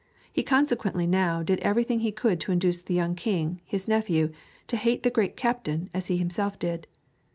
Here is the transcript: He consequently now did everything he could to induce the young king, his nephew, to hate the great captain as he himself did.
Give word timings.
He 0.33 0.41
consequently 0.41 1.05
now 1.05 1.43
did 1.43 1.59
everything 1.59 1.99
he 1.99 2.11
could 2.11 2.39
to 2.39 2.51
induce 2.51 2.81
the 2.81 2.95
young 2.95 3.13
king, 3.13 3.61
his 3.65 3.87
nephew, 3.87 4.31
to 4.65 4.75
hate 4.75 5.03
the 5.03 5.11
great 5.11 5.37
captain 5.37 5.91
as 5.93 6.07
he 6.07 6.17
himself 6.17 6.57
did. 6.57 6.87